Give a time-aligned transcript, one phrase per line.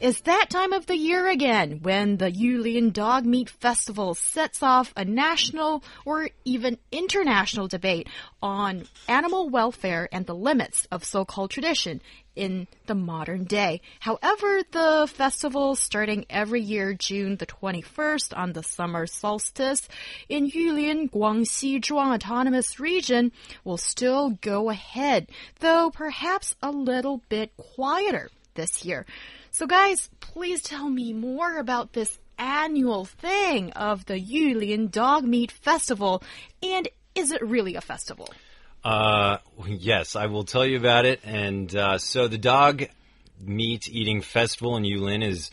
[0.00, 4.92] It's that time of the year again when the Yulin Dog Meat Festival sets off
[4.94, 8.08] a national or even international debate
[8.40, 12.00] on animal welfare and the limits of so-called tradition
[12.36, 13.80] in the modern day.
[13.98, 19.88] However, the festival starting every year June the 21st on the summer solstice
[20.28, 23.32] in Yulin, Guangxi Zhuang Autonomous Region
[23.64, 29.04] will still go ahead, though perhaps a little bit quieter this year.
[29.58, 35.50] So, guys, please tell me more about this annual thing of the Yulin Dog Meat
[35.50, 36.22] Festival.
[36.62, 38.32] And is it really a festival?
[38.84, 41.18] Uh, yes, I will tell you about it.
[41.24, 42.84] And uh, so, the dog
[43.40, 45.50] meat eating festival in Yulin is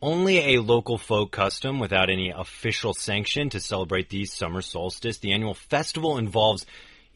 [0.00, 5.18] only a local folk custom without any official sanction to celebrate the summer solstice.
[5.18, 6.64] The annual festival involves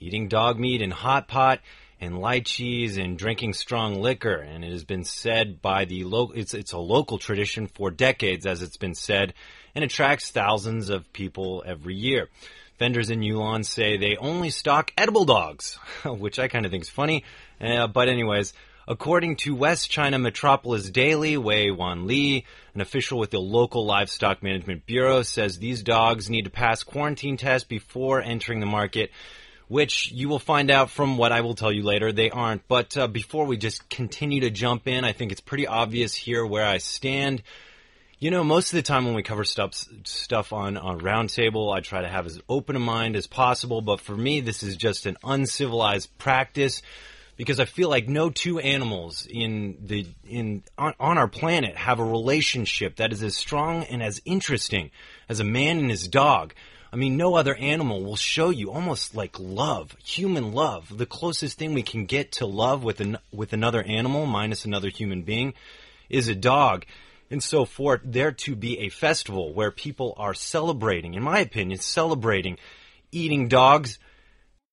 [0.00, 1.60] eating dog meat in hot pot
[2.02, 4.34] and lychees and drinking strong liquor.
[4.34, 8.44] And it has been said by the local, it's, it's a local tradition for decades,
[8.44, 9.34] as it's been said,
[9.76, 12.28] and attracts thousands of people every year.
[12.80, 16.90] Vendors in Yulin say they only stock edible dogs, which I kind of think is
[16.90, 17.22] funny.
[17.60, 18.52] Uh, but anyways,
[18.88, 22.44] according to West China Metropolis Daily, Wei Wan Li,
[22.74, 27.36] an official with the local livestock management bureau, says these dogs need to pass quarantine
[27.36, 29.12] tests before entering the market
[29.72, 32.12] which you will find out from what I will tell you later.
[32.12, 32.68] They aren't.
[32.68, 36.44] But uh, before we just continue to jump in, I think it's pretty obvious here
[36.44, 37.42] where I stand.
[38.18, 39.72] You know, most of the time when we cover stuff
[40.04, 43.80] stuff on on Roundtable, I try to have as open a mind as possible.
[43.80, 46.82] But for me, this is just an uncivilized practice
[47.38, 51.98] because I feel like no two animals in the in on, on our planet have
[51.98, 54.90] a relationship that is as strong and as interesting
[55.30, 56.52] as a man and his dog.
[56.92, 60.94] I mean, no other animal will show you almost like love, human love.
[60.94, 64.90] The closest thing we can get to love with an, with another animal, minus another
[64.90, 65.54] human being,
[66.10, 66.84] is a dog.
[67.30, 71.80] And so for there to be a festival where people are celebrating, in my opinion,
[71.80, 72.58] celebrating
[73.10, 73.98] eating dogs,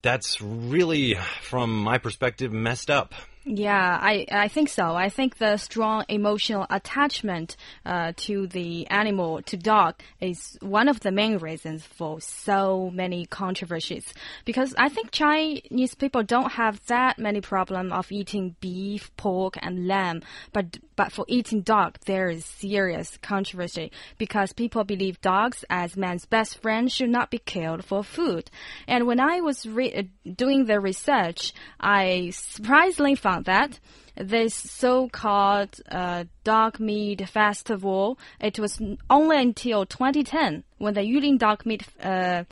[0.01, 3.13] that's really, from my perspective, messed up.
[3.45, 4.95] Yeah, I, I think so.
[4.95, 7.55] I think the strong emotional attachment
[7.85, 13.25] uh, to the animal, to dog, is one of the main reasons for so many
[13.25, 14.13] controversies.
[14.43, 19.87] Because I think Chinese people don't have that many problem of eating beef, pork, and
[19.87, 20.21] lamb,
[20.51, 26.25] but but for eating dog, there is serious controversy because people believe dogs, as man's
[26.25, 28.51] best friend, should not be killed for food.
[28.85, 33.79] And when I was doing the research, I surprisingly found that
[34.19, 41.65] this so-called uh, dog meat festival, it was only until 2010 when the Yulin dog
[41.65, 42.43] meat uh,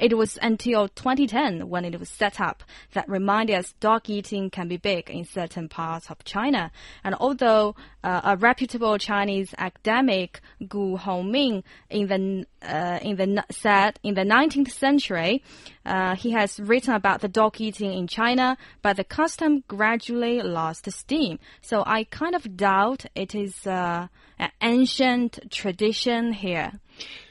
[0.00, 2.62] it was until 2010 when it was set up
[2.94, 6.70] that reminded us dog eating can be big in certain parts of China.
[7.04, 14.00] And although uh, a reputable Chinese academic Gu Hongming in the uh, in the said
[14.02, 15.42] in the 19th century,
[15.84, 20.90] uh, he has written about the dog eating in China, but the custom gradually lost
[20.90, 21.13] steam.
[21.60, 24.08] So I kind of doubt it is uh,
[24.38, 26.72] an ancient tradition here.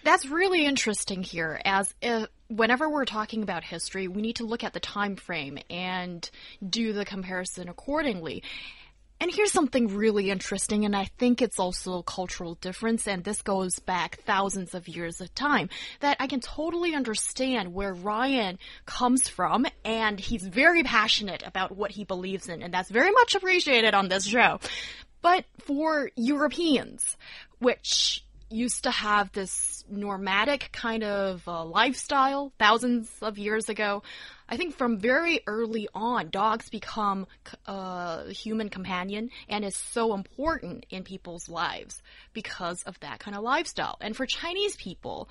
[0.04, 4.64] That's really interesting here, as if whenever we're talking about history, we need to look
[4.64, 6.30] at the time frame and
[6.68, 8.44] do the comparison accordingly.
[9.20, 13.42] And here's something really interesting, and I think it's also a cultural difference, and this
[13.42, 15.70] goes back thousands of years of time,
[16.02, 21.92] that I can totally understand where Ryan comes from, and he's very passionate about what
[21.92, 24.60] he believes in, and that's very much appreciated on this show.
[25.22, 27.16] But for Europeans,
[27.60, 34.04] which used to have this nomadic kind of uh, lifestyle thousands of years ago.
[34.54, 37.26] I think from very early on, dogs become
[37.66, 42.04] a uh, human companion and is so important in people's lives
[42.34, 43.98] because of that kind of lifestyle.
[44.00, 45.28] And for Chinese people,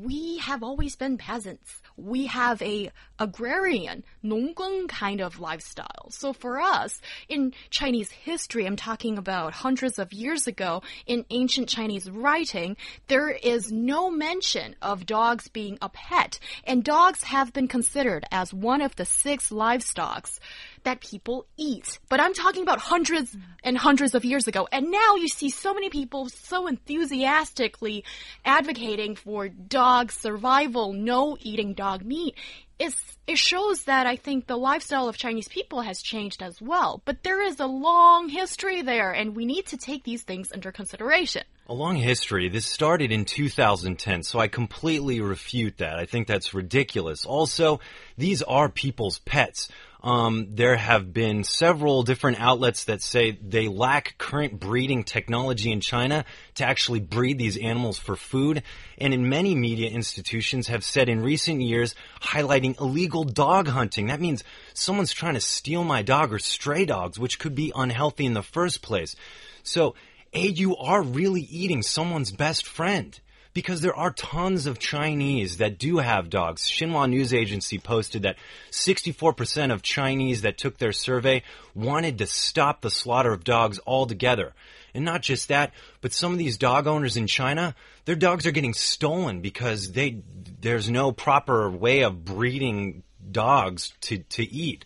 [0.00, 1.82] we have always been peasants.
[1.96, 6.10] We have a agrarian, 农耕 kind of lifestyle.
[6.10, 11.68] So for us, in Chinese history, I'm talking about hundreds of years ago, in ancient
[11.68, 12.76] Chinese writing,
[13.08, 16.38] there is no mention of dogs being a pet.
[16.64, 20.38] And dogs have been considered as one of the six livestocks
[20.84, 21.98] that people eat.
[22.08, 24.68] But I'm talking about hundreds and hundreds of years ago.
[24.70, 28.04] And now you see so many people so enthusiastically
[28.44, 32.34] advocating for dog survival, no eating dog meat.
[32.78, 32.96] It's,
[33.28, 37.00] it shows that I think the lifestyle of Chinese people has changed as well.
[37.04, 40.72] But there is a long history there, and we need to take these things under
[40.72, 41.44] consideration.
[41.68, 42.48] A long history.
[42.48, 45.96] This started in 2010, so I completely refute that.
[45.96, 47.24] I think that's ridiculous.
[47.24, 47.78] Also,
[48.18, 49.68] these are people's pets.
[50.02, 55.80] Um, there have been several different outlets that say they lack current breeding technology in
[55.80, 56.24] China
[56.56, 58.64] to actually breed these animals for food.
[58.98, 64.08] And in many media institutions have said in recent years, highlighting illegal dog hunting.
[64.08, 64.42] That means
[64.74, 68.42] someone's trying to steal my dog or stray dogs, which could be unhealthy in the
[68.42, 69.14] first place.
[69.62, 69.94] So,
[70.32, 73.18] A, you are really eating someone's best friend
[73.54, 76.62] because there are tons of Chinese that do have dogs.
[76.62, 78.36] Xinhua News Agency posted that
[78.70, 81.42] 64% of Chinese that took their survey
[81.74, 84.52] wanted to stop the slaughter of dogs altogether.
[84.94, 88.52] And not just that, but some of these dog owners in China, their dogs are
[88.52, 90.22] getting stolen because they
[90.60, 94.84] there's no proper way of breeding dogs to, to eat.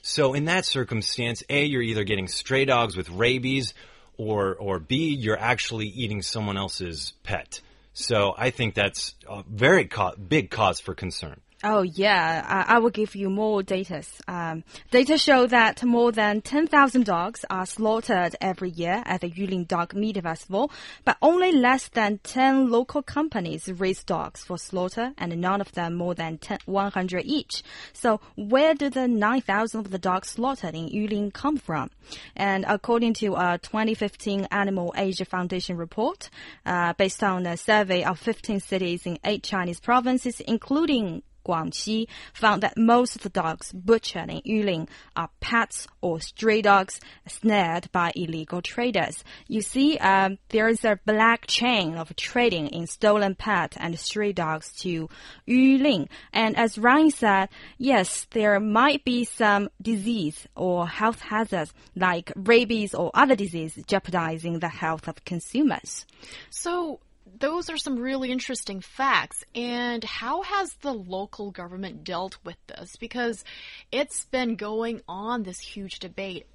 [0.00, 3.74] So in that circumstance, A, you're either getting stray dogs with rabies
[4.16, 7.60] or or B, you're actually eating someone else's pet.
[8.00, 11.40] So I think that's a very co- big cause for concern.
[11.64, 14.04] Oh yeah, I, I will give you more data.
[14.28, 14.62] Um,
[14.92, 19.92] data show that more than 10,000 dogs are slaughtered every year at the Yulin Dog
[19.92, 20.70] Meat Festival,
[21.04, 25.96] but only less than 10 local companies raise dogs for slaughter, and none of them
[25.96, 27.64] more than 10, 100 each.
[27.92, 31.90] So where do the 9,000 of the dogs slaughtered in Yulin come from?
[32.36, 36.30] And according to a 2015 Animal Asia Foundation report,
[36.64, 42.62] uh, based on a survey of 15 cities in eight Chinese provinces, including Guangxi found
[42.62, 48.12] that most of the dogs butchered in Yulin are pets or stray dogs snared by
[48.14, 49.24] illegal traders.
[49.46, 54.32] You see, um, there is a black chain of trading in stolen pet and stray
[54.32, 55.08] dogs to
[55.46, 56.08] Yulin.
[56.32, 57.48] And as Ryan said,
[57.78, 64.58] yes, there might be some disease or health hazards like rabies or other disease jeopardizing
[64.58, 66.06] the health of consumers.
[66.50, 67.00] So,
[67.40, 69.44] those are some really interesting facts.
[69.54, 72.96] And how has the local government dealt with this?
[72.96, 73.44] Because
[73.92, 76.46] it's been going on this huge debate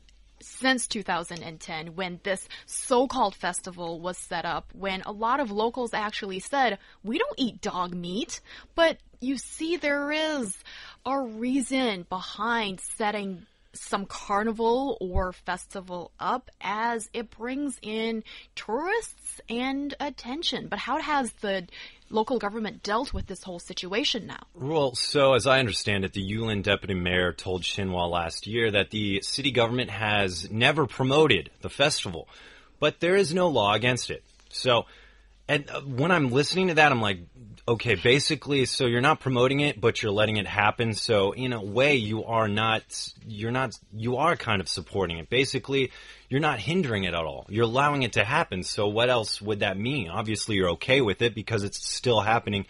[0.42, 6.40] since 2010 when this so-called festival was set up when a lot of locals actually
[6.40, 8.42] said we don't eat dog meat
[8.76, 10.58] but you see there is
[11.06, 18.24] a reason behind setting some carnival or festival up as it brings in
[18.56, 20.68] tourists and attention.
[20.68, 21.68] But how has the
[22.10, 24.44] local government dealt with this whole situation now?
[24.54, 28.92] Well, so as I understand it, the Yulin deputy mayor told Xinhua last year that
[28.92, 32.28] the city government has never promoted the festival,
[32.80, 34.24] but there is no law against it.
[34.50, 34.86] So,
[35.48, 37.20] and uh, when I'm listening to that, I'm like,
[37.68, 40.94] okay, basically, so you're not promoting it, but you're letting it happen.
[40.94, 42.84] So in a way, you are not,
[43.26, 45.30] you're not, you are kind of supporting it.
[45.30, 45.92] Basically,
[46.30, 47.46] you're not hindering it at all.
[47.50, 48.64] You're allowing it to happen.
[48.64, 50.10] So what else would that mean?
[50.10, 52.66] Obviously, you're okay with it because it's still happening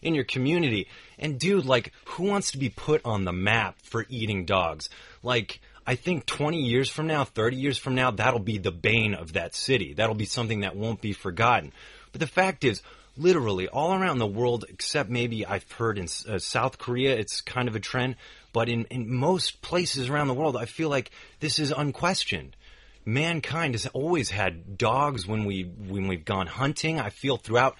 [0.00, 0.88] in your community.
[1.18, 4.88] And dude, like, who wants to be put on the map for eating dogs?
[5.22, 9.14] Like, I think 20 years from now, 30 years from now, that'll be the bane
[9.14, 9.94] of that city.
[9.94, 11.72] That'll be something that won't be forgotten.
[12.12, 12.82] But the fact is,
[13.18, 17.68] literally all around the world, except maybe I've heard in uh, South Korea, it's kind
[17.68, 18.16] of a trend.
[18.52, 21.10] But in, in most places around the world, I feel like
[21.40, 22.56] this is unquestioned.
[23.04, 27.00] Mankind has always had dogs when we when we've gone hunting.
[27.00, 27.76] I feel throughout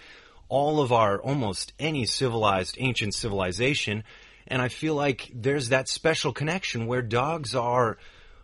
[0.48, 4.04] all of our almost any civilized ancient civilization,
[4.46, 7.98] and I feel like there's that special connection where dogs are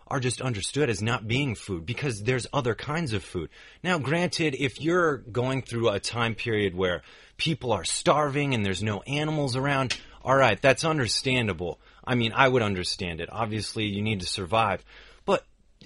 [0.07, 3.49] are just understood as not being food because there's other kinds of food.
[3.83, 7.03] Now, granted, if you're going through a time period where
[7.37, 11.79] people are starving and there's no animals around, all right, that's understandable.
[12.05, 13.29] I mean, I would understand it.
[13.33, 14.85] Obviously, you need to survive.
[15.25, 15.45] But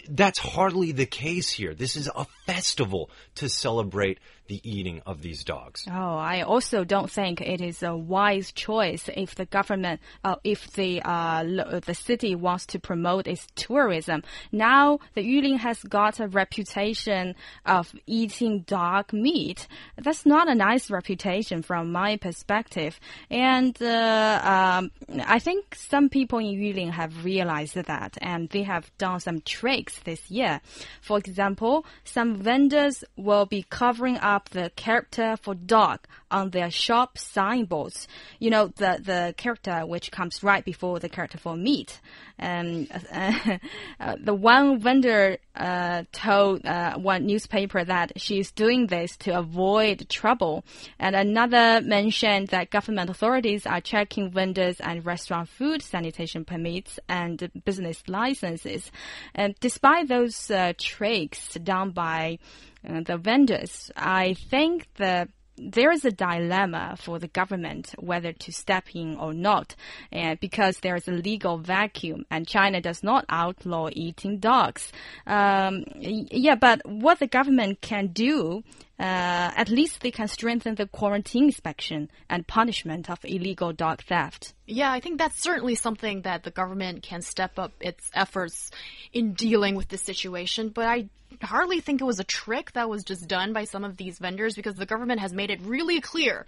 [0.09, 1.75] that's hardly the case here.
[1.75, 5.85] This is a festival to celebrate the eating of these dogs.
[5.89, 10.73] Oh, I also don't think it is a wise choice if the government, uh, if
[10.73, 14.23] the uh, the city wants to promote its tourism.
[14.51, 19.69] Now the Yulin has got a reputation of eating dog meat.
[19.97, 22.99] That's not a nice reputation from my perspective,
[23.31, 24.91] and uh, um,
[25.25, 30.01] I think some people in Yulin have realized that, and they have done some tricks
[30.05, 30.61] this year.
[31.03, 35.99] For example, some vendors will be covering up up the character for dog
[36.31, 38.07] on their shop signboards.
[38.39, 42.01] You know, the, the character which comes right before the character for meat.
[42.39, 43.59] And uh,
[43.99, 50.09] uh, the one vendor uh, told uh, one newspaper that she's doing this to avoid
[50.09, 50.65] trouble.
[51.01, 57.51] And another mentioned that government authorities are checking vendors and restaurant food sanitation permits and
[57.65, 58.93] business licenses.
[59.35, 62.39] And despite those uh, tricks done by
[62.83, 65.29] the vendors, I think the
[65.61, 69.75] there is a dilemma for the government whether to step in or not,
[70.13, 74.93] uh, because there is a legal vacuum, and China does not outlaw eating dogs.
[75.27, 78.63] Um, yeah, but what the government can do
[78.99, 84.55] uh, at least they can strengthen the quarantine inspection and punishment of illegal dog theft.
[84.67, 88.71] Yeah, I think that's certainly something that the government can step up its efforts
[89.13, 90.71] in dealing with this situation.
[90.71, 91.09] But I
[91.43, 94.57] hardly think it was a trick that was just done by some of these vendors
[94.57, 96.45] because the government has made it really clear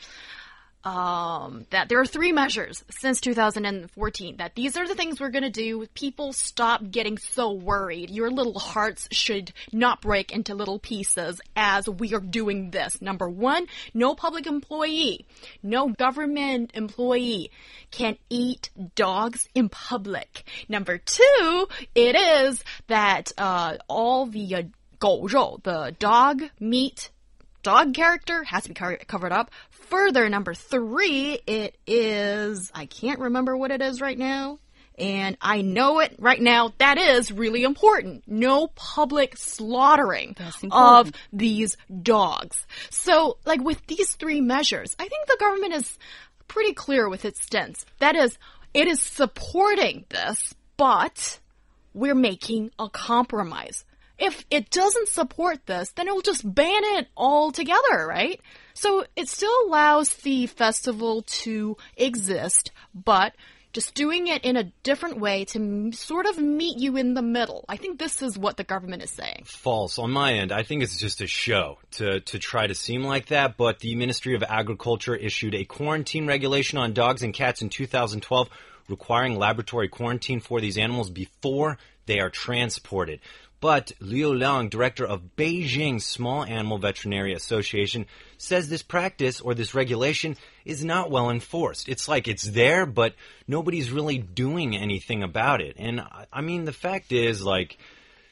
[0.84, 5.42] um, that there are three measures since 2014 that these are the things we're going
[5.42, 5.86] to do.
[5.94, 8.10] People stop getting so worried.
[8.10, 13.02] Your little hearts should not break into little pieces as we are doing this.
[13.02, 15.26] Number one, no public employee,
[15.62, 17.50] no government employee
[17.90, 20.44] can eat dogs in public.
[20.68, 24.62] Number two, it is that uh, all the uh,
[24.98, 27.10] 狗肉, the dog meat
[27.62, 29.50] dog character has to be covered up
[29.82, 34.58] further, number three, it is, I can't remember what it is right now.
[34.98, 36.74] And I know it right now.
[36.76, 38.22] That is really important.
[38.26, 40.36] No public slaughtering
[40.70, 42.66] of these dogs.
[42.90, 45.98] So, like with these three measures, I think the government is
[46.48, 47.86] pretty clear with its stance.
[47.98, 48.36] That is,
[48.74, 51.40] it is supporting this, but
[51.94, 53.86] we're making a compromise.
[54.20, 58.40] If it doesn't support this, then it will just ban it altogether, right?
[58.74, 63.34] So it still allows the festival to exist, but
[63.72, 67.64] just doing it in a different way to sort of meet you in the middle.
[67.68, 69.44] I think this is what the government is saying.
[69.46, 70.50] False on my end.
[70.50, 73.94] I think it's just a show to, to try to seem like that, but the
[73.94, 78.48] Ministry of Agriculture issued a quarantine regulation on dogs and cats in 2012
[78.88, 83.20] requiring laboratory quarantine for these animals before they are transported.
[83.60, 88.06] But Liu Liang, director of Beijing Small Animal Veterinary Association,
[88.38, 91.88] says this practice or this regulation is not well enforced.
[91.88, 93.14] It's like it's there, but
[93.46, 95.76] nobody's really doing anything about it.
[95.78, 96.02] And
[96.32, 97.76] I mean, the fact is, like,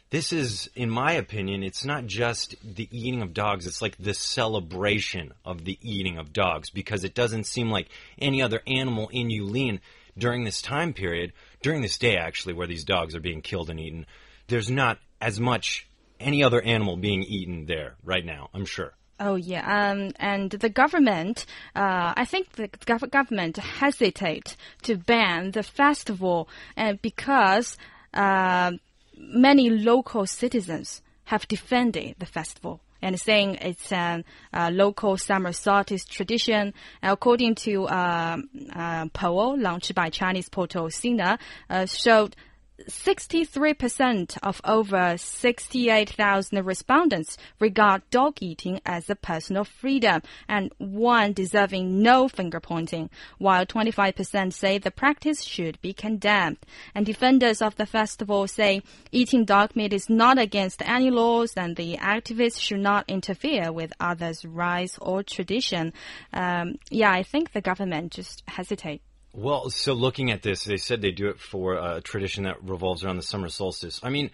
[0.09, 4.15] this is, in my opinion, it's not just the eating of dogs, it's like the
[4.15, 9.29] celebration of the eating of dogs because it doesn't seem like any other animal in
[9.29, 9.81] Yulin
[10.17, 13.79] during this time period, during this day actually, where these dogs are being killed and
[13.79, 14.07] eaten,
[14.47, 15.89] there's not as much
[16.21, 18.95] any other animal being eaten there right now, I'm sure.
[19.21, 21.45] Oh yeah, um, and the government,
[21.75, 22.69] uh, I think the
[23.11, 27.77] government hesitate to ban the festival, and because
[28.15, 28.73] uh,
[29.17, 34.25] many local citizens have defended the festival and saying it's a
[34.71, 36.75] local summer solstice tradition.
[37.03, 38.39] According to uh,
[38.75, 41.39] uh, poll launched by Chinese portal Sina,
[41.71, 42.35] uh, showed
[42.87, 52.03] 63% of over 68,000 respondents regard dog eating as a personal freedom and one deserving
[52.03, 56.59] no finger pointing, while 25% say the practice should be condemned.
[56.95, 58.83] And defenders of the festival say
[59.13, 63.93] eating dog meat is not against any laws and the activists should not interfere with
[64.01, 65.93] others' rights or tradition.
[66.33, 69.03] Um, yeah, I think the government just hesitate
[69.39, 73.05] well, so looking at this, they said they do it for a tradition that revolves
[73.05, 74.01] around the summer solstice.
[74.03, 74.31] I mean,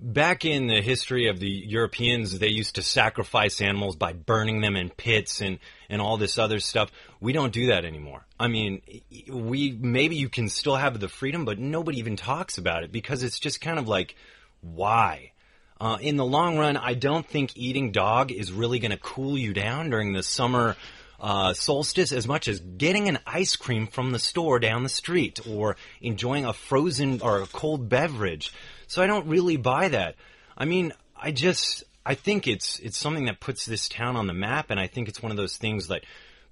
[0.00, 4.74] back in the history of the Europeans, they used to sacrifice animals by burning them
[4.74, 6.90] in pits and, and all this other stuff.
[7.20, 8.26] We don't do that anymore.
[8.38, 8.82] I mean,
[9.30, 13.22] we maybe you can still have the freedom, but nobody even talks about it because
[13.22, 14.16] it's just kind of like,
[14.60, 15.32] why?
[15.80, 19.38] Uh, in the long run, I don't think eating dog is really going to cool
[19.38, 20.76] you down during the summer
[21.20, 25.40] uh, solstice as much as getting an ice cream from the store down the street
[25.48, 28.52] or enjoying a frozen or a cold beverage.
[28.86, 30.14] So I don't really buy that.
[30.56, 34.34] I mean, I just I think it's it's something that puts this town on the
[34.34, 36.04] map, and I think it's one of those things that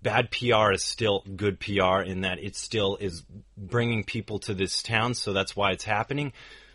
[0.02, 3.22] bad PR is still good PR in that it still is
[3.56, 6.32] bringing people to this town, so that's why it's happening.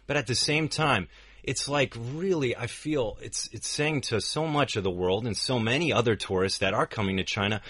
[0.08, 1.08] But at the same time,
[1.44, 5.36] it's like really I feel it's it's saying to so much of the world and
[5.36, 7.62] so many other tourists that are coming to China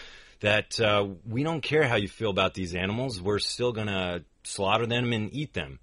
[0.41, 3.21] that uh, we don't care how you feel about these animals.
[3.21, 5.79] We're still gonna slaughter them and eat them.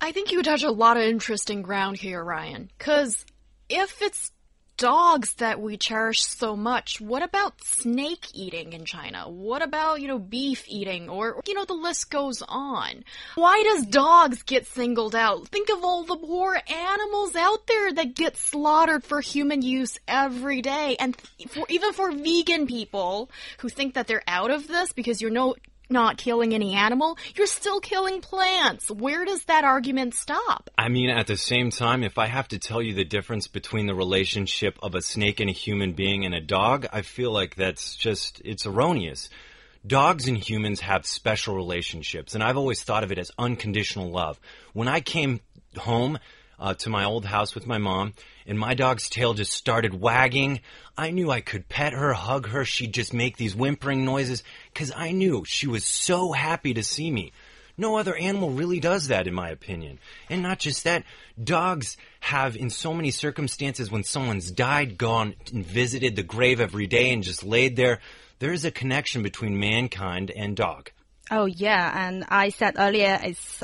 [0.00, 2.70] I think you touch a lot of interesting ground here, Ryan.
[2.78, 3.24] Because
[3.68, 4.32] if it's
[4.80, 9.28] dogs that we cherish so much, what about snake eating in China?
[9.28, 11.10] What about, you know, beef eating?
[11.10, 13.04] Or, you know, the list goes on.
[13.34, 15.48] Why does dogs get singled out?
[15.48, 20.62] Think of all the poor animals out there that get slaughtered for human use every
[20.62, 20.96] day.
[20.98, 21.14] And
[21.50, 25.56] for, even for vegan people who think that they're out of this because you're no
[25.90, 28.90] not killing any animal, you're still killing plants.
[28.90, 30.70] Where does that argument stop?
[30.78, 33.86] I mean, at the same time, if I have to tell you the difference between
[33.86, 37.56] the relationship of a snake and a human being and a dog, I feel like
[37.56, 39.28] that's just, it's erroneous.
[39.86, 44.38] Dogs and humans have special relationships, and I've always thought of it as unconditional love.
[44.74, 45.40] When I came
[45.76, 46.18] home,
[46.60, 48.12] uh, to my old house with my mom,
[48.46, 50.60] and my dog's tail just started wagging.
[50.96, 52.64] I knew I could pet her, hug her.
[52.64, 57.10] She'd just make these whimpering noises because I knew she was so happy to see
[57.10, 57.32] me.
[57.78, 59.98] No other animal really does that, in my opinion.
[60.28, 61.04] And not just that,
[61.42, 66.86] dogs have, in so many circumstances, when someone's died, gone and visited the grave every
[66.86, 68.00] day and just laid there,
[68.38, 70.90] there is a connection between mankind and dog.
[71.30, 72.06] Oh, yeah.
[72.06, 73.62] And I said earlier, it's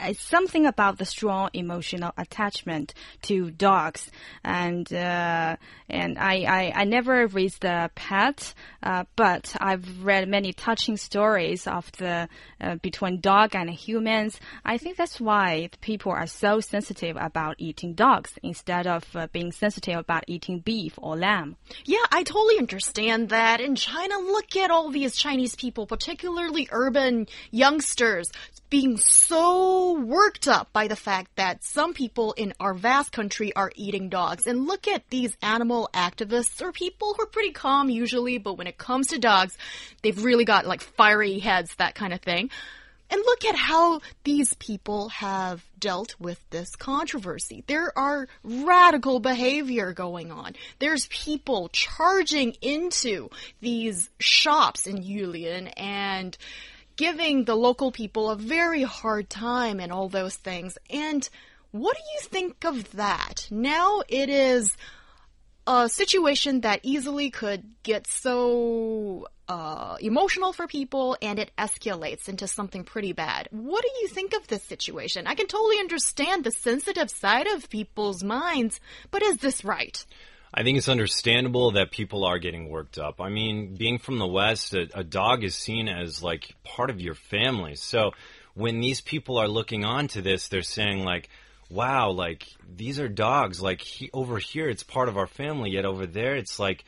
[0.00, 4.10] it's something about the strong emotional attachment to dogs,
[4.44, 5.56] and uh,
[5.88, 11.66] and I, I, I never raised a pet, uh, but I've read many touching stories
[11.66, 12.28] of the
[12.60, 14.38] uh, between dog and humans.
[14.64, 19.52] I think that's why people are so sensitive about eating dogs instead of uh, being
[19.52, 21.56] sensitive about eating beef or lamb.
[21.84, 23.60] Yeah, I totally understand that.
[23.60, 28.30] In China, look at all these Chinese people, particularly urban youngsters,
[28.70, 33.72] being so worked up by the fact that some people in our vast country are
[33.74, 34.46] eating dogs.
[34.46, 38.66] And look at these animal activists or people who are pretty calm usually, but when
[38.66, 39.56] it comes to dogs,
[40.02, 42.50] they've really got like fiery heads, that kind of thing.
[43.10, 47.64] And look at how these people have dealt with this controversy.
[47.66, 50.54] There are radical behavior going on.
[50.78, 53.30] There's people charging into
[53.60, 56.36] these shops in Yulin and
[56.98, 60.76] giving the local people a very hard time and all those things.
[60.90, 61.26] And
[61.70, 63.46] what do you think of that?
[63.50, 64.76] Now it is
[65.66, 72.48] a situation that easily could get so uh, emotional for people and it escalates into
[72.48, 73.48] something pretty bad.
[73.52, 75.28] What do you think of this situation?
[75.28, 78.80] I can totally understand the sensitive side of people's minds,
[79.12, 80.04] but is this right?
[80.52, 83.20] I think it's understandable that people are getting worked up.
[83.20, 87.00] I mean, being from the West, a, a, dog is seen as like part of
[87.00, 87.74] your family.
[87.74, 88.12] So
[88.54, 91.28] when these people are looking on to this, they're saying like,
[91.68, 93.60] wow, like these are dogs.
[93.60, 95.70] Like he, over here, it's part of our family.
[95.70, 96.84] Yet over there, it's like,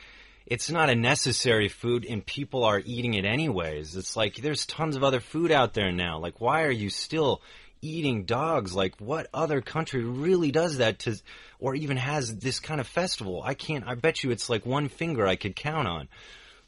[0.46, 3.94] it's not a necessary food and people are eating it anyways.
[3.94, 6.18] It's like there's tons of other food out there now.
[6.18, 7.42] Like, why are you still
[7.82, 8.74] eating dogs.
[8.74, 11.16] Like, what other country really does that to,
[11.58, 13.42] or even has this kind of festival?
[13.44, 16.08] I can't, I bet you it's like one finger I could count on.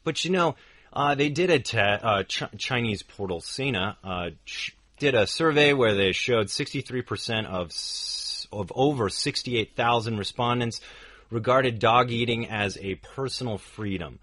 [0.03, 0.55] But you know,
[0.91, 4.29] uh, they did a te- uh, Ch- Chinese portal, Sina, uh,
[4.99, 7.71] did a survey where they showed 63% of,
[8.51, 10.81] of over 68,000 respondents
[11.29, 14.19] regarded dog eating as a personal freedom.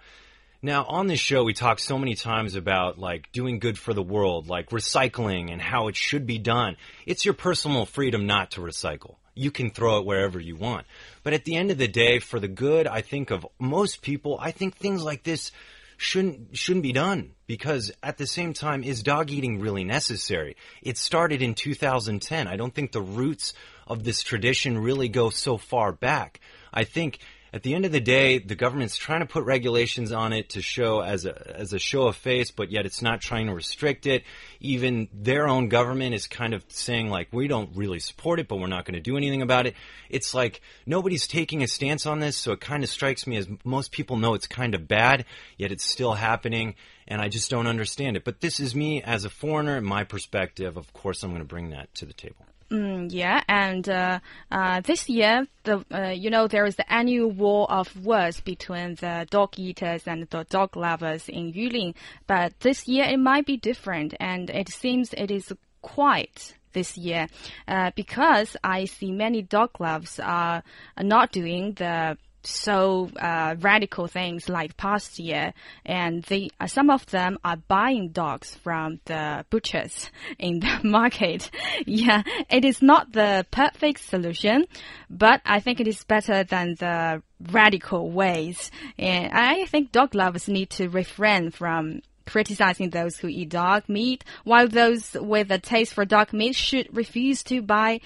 [0.62, 4.02] Now, on this show, we talk so many times about like doing good for the
[4.02, 6.76] world, like recycling and how it should be done.
[7.06, 9.16] It's your personal freedom not to recycle.
[9.34, 10.86] You can throw it wherever you want.
[11.22, 14.38] But at the end of the day, for the good, I think of most people,
[14.38, 15.50] I think things like this
[15.96, 20.96] shouldn't shouldn't be done because at the same time is dog eating really necessary it
[20.96, 23.52] started in 2010 i don't think the roots
[23.86, 26.40] of this tradition really go so far back
[26.72, 27.18] i think
[27.52, 30.62] at the end of the day, the government's trying to put regulations on it to
[30.62, 34.06] show as a as a show of face, but yet it's not trying to restrict
[34.06, 34.22] it.
[34.60, 38.56] Even their own government is kind of saying like, we don't really support it, but
[38.56, 39.74] we're not going to do anything about it.
[40.08, 43.48] It's like nobody's taking a stance on this, so it kind of strikes me as
[43.64, 45.24] most people know it's kind of bad,
[45.56, 46.76] yet it's still happening,
[47.08, 48.24] and I just don't understand it.
[48.24, 50.76] But this is me as a foreigner, my perspective.
[50.76, 52.46] Of course, I'm going to bring that to the table.
[52.70, 54.20] Mm, yeah, and uh,
[54.52, 58.94] uh, this year, the uh, you know there is the annual war of words between
[58.94, 61.96] the dog eaters and the dog lovers in Yulin,
[62.28, 65.52] but this year it might be different, and it seems it is
[65.82, 67.26] quite this year
[67.66, 70.62] uh, because I see many dog lovers are
[70.96, 75.52] not doing the so uh, radical things like past year,
[75.84, 81.50] and they uh, some of them are buying dogs from the butchers in the market.
[81.86, 84.66] yeah, it is not the perfect solution,
[85.08, 88.70] but I think it is better than the radical ways.
[88.98, 94.24] And I think dog lovers need to refrain from criticizing those who eat dog meat,
[94.44, 98.00] while those with a taste for dog meat should refuse to buy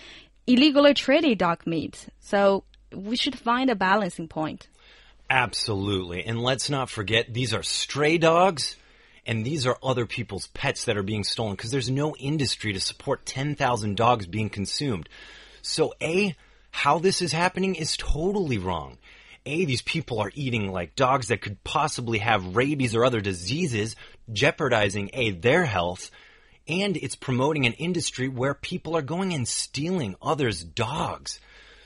[0.47, 2.09] illegally traded dog meat.
[2.20, 4.68] So we should find a balancing point.
[5.28, 6.24] Absolutely.
[6.24, 8.76] And let's not forget, these are stray dogs.
[9.26, 12.80] And these are other people's pets that are being stolen because there's no industry to
[12.80, 15.09] support 10,000 dogs being consumed.
[15.62, 16.37] So, A,
[16.70, 18.98] how this is happening is totally wrong.
[19.46, 23.96] A, these people are eating like dogs that could possibly have rabies or other diseases,
[24.33, 26.11] jeopardizing A, their health,
[26.66, 31.40] and it's promoting an industry where people are going and stealing others' dogs.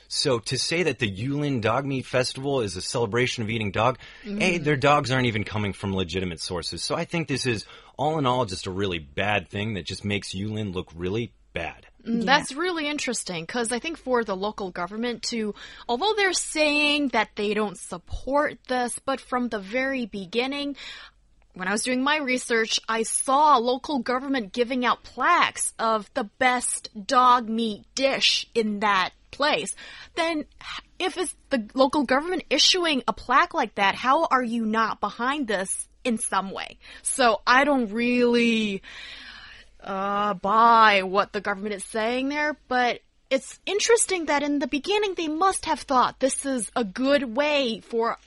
[0.08, 3.98] So to say that the Yulin Dog Meat Festival is a celebration of eating dog,
[4.24, 4.42] mm.
[4.42, 6.82] A, their dogs aren't even coming from legitimate sources.
[6.82, 7.66] So I think this is
[7.98, 11.86] all in all just a really bad thing that just makes Yulin look really bad.
[12.06, 12.24] Mm, yeah.
[12.24, 15.54] That's really interesting because I think for the local government to,
[15.88, 20.76] although they're saying that they don't support this, but from the very beginning,
[21.52, 26.24] when I was doing my research, I saw local government giving out plaques of the
[26.38, 29.74] best dog meat dish in that place,
[30.16, 30.44] then
[30.98, 35.46] if it's the local government issuing a plaque like that, how are you not behind
[35.46, 36.78] this in some way?
[37.02, 38.82] So I don't really
[39.80, 45.14] uh, buy what the government is saying there, but it's interesting that in the beginning
[45.14, 48.18] they must have thought this is a good way for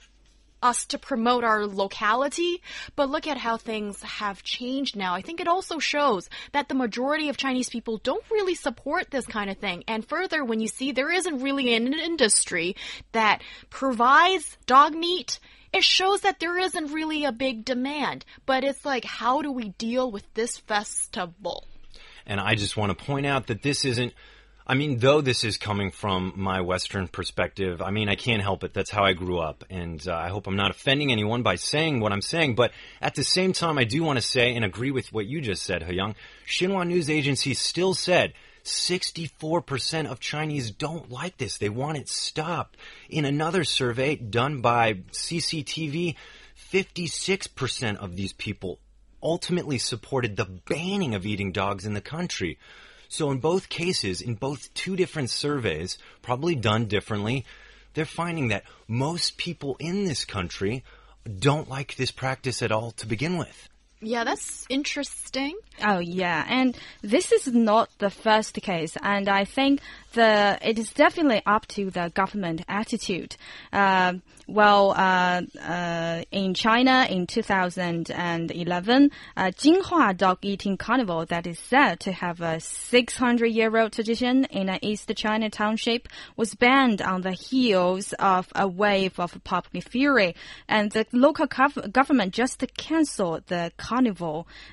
[0.61, 2.61] us to promote our locality,
[2.95, 5.15] but look at how things have changed now.
[5.15, 9.25] I think it also shows that the majority of Chinese people don't really support this
[9.25, 9.83] kind of thing.
[9.87, 12.75] And further, when you see there isn't really an industry
[13.11, 15.39] that provides dog meat,
[15.73, 18.25] it shows that there isn't really a big demand.
[18.45, 21.65] But it's like, how do we deal with this festival?
[22.25, 24.13] And I just want to point out that this isn't
[24.71, 28.63] I mean, though this is coming from my Western perspective, I mean, I can't help
[28.63, 28.73] it.
[28.73, 29.65] That's how I grew up.
[29.69, 32.55] And uh, I hope I'm not offending anyone by saying what I'm saying.
[32.55, 35.41] But at the same time, I do want to say and agree with what you
[35.41, 36.15] just said, Young.
[36.47, 38.31] Xinhua News Agency still said
[38.63, 41.57] 64% of Chinese don't like this.
[41.57, 42.77] They want it stopped.
[43.09, 46.15] In another survey done by CCTV,
[46.71, 48.79] 56% of these people
[49.21, 52.57] ultimately supported the banning of eating dogs in the country.
[53.11, 57.43] So in both cases, in both two different surveys, probably done differently,
[57.93, 60.85] they're finding that most people in this country
[61.29, 63.67] don't like this practice at all to begin with.
[64.01, 65.55] Yeah, that's interesting.
[65.83, 66.45] Oh, yeah.
[66.49, 68.97] And this is not the first case.
[69.01, 69.79] And I think
[70.13, 73.35] the it is definitely up to the government attitude.
[73.71, 74.13] Uh,
[74.47, 82.01] well, uh, uh, in China in 2011, uh, Jinhua Dog Eating Carnival that is said
[82.01, 88.13] to have a 600-year-old tradition in an East China township was banned on the heels
[88.13, 90.35] of a wave of public fury,
[90.67, 93.90] and the local government just canceled the carnival.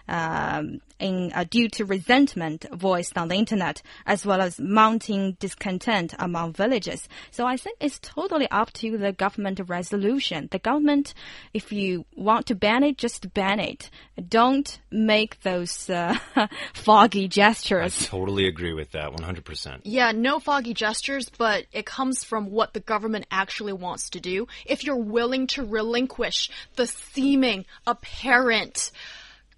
[0.09, 6.15] Um, in, uh, due to resentment voiced on the internet, as well as mounting discontent
[6.19, 7.09] among villagers.
[7.31, 10.49] So I think it's totally up to the government resolution.
[10.51, 11.15] The government,
[11.55, 13.91] if you want to ban it, just ban it.
[14.29, 16.19] Don't make those uh,
[16.75, 18.03] foggy gestures.
[18.03, 19.81] I totally agree with that, 100%.
[19.85, 24.49] Yeah, no foggy gestures, but it comes from what the government actually wants to do.
[24.67, 28.91] If you're willing to relinquish the seeming apparent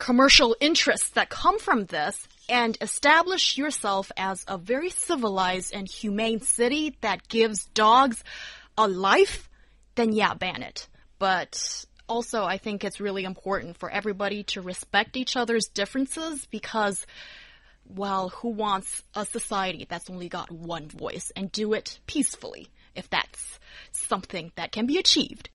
[0.00, 6.40] commercial interests that come from this and establish yourself as a very civilized and humane
[6.40, 8.24] city that gives dogs
[8.76, 9.48] a life,
[9.94, 10.88] then yeah, ban it.
[11.20, 17.06] But also, I think it's really important for everybody to respect each other's differences because,
[17.84, 23.08] well, who wants a society that's only got one voice and do it peacefully if
[23.10, 23.60] that's
[23.92, 25.50] something that can be achieved?